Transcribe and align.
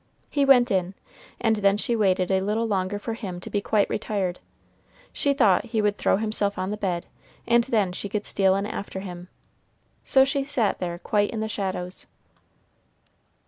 He 0.31 0.45
went 0.45 0.71
in; 0.71 0.95
and 1.39 1.57
then 1.57 1.77
she 1.77 1.95
waited 1.95 2.31
a 2.31 2.41
little 2.41 2.65
longer 2.65 2.97
for 2.97 3.13
him 3.13 3.39
to 3.41 3.51
be 3.51 3.61
quite 3.61 3.87
retired. 3.87 4.39
She 5.13 5.31
thought 5.31 5.65
he 5.65 5.79
would 5.79 5.99
throw 5.99 6.17
himself 6.17 6.57
on 6.57 6.71
the 6.71 6.75
bed, 6.75 7.05
and 7.45 7.65
then 7.65 7.91
she 7.91 8.09
could 8.09 8.25
steal 8.25 8.55
in 8.55 8.65
after 8.65 9.01
him. 9.01 9.27
So 10.03 10.25
she 10.25 10.43
sat 10.43 10.79
there 10.79 10.97
quite 10.97 11.29
in 11.29 11.39
the 11.39 11.47
shadows. 11.47 12.07